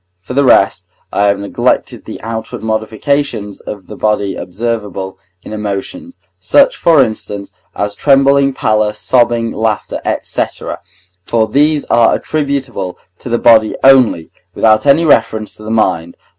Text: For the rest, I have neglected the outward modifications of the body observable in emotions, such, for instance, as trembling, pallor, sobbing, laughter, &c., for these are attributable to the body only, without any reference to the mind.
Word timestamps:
For 0.19 0.33
the 0.33 0.43
rest, 0.43 0.87
I 1.13 1.25
have 1.25 1.37
neglected 1.37 2.05
the 2.05 2.19
outward 2.21 2.63
modifications 2.63 3.59
of 3.59 3.85
the 3.85 3.95
body 3.95 4.35
observable 4.35 5.19
in 5.43 5.53
emotions, 5.53 6.17
such, 6.39 6.75
for 6.75 7.03
instance, 7.05 7.51
as 7.75 7.93
trembling, 7.93 8.51
pallor, 8.53 8.93
sobbing, 8.93 9.51
laughter, 9.51 10.01
&c., 10.23 10.43
for 11.23 11.47
these 11.47 11.85
are 11.85 12.15
attributable 12.15 12.97
to 13.19 13.29
the 13.29 13.37
body 13.37 13.75
only, 13.83 14.31
without 14.55 14.87
any 14.87 15.05
reference 15.05 15.55
to 15.57 15.63
the 15.63 15.69
mind. 15.69 16.17